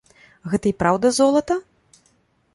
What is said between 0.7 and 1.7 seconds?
праўда золата?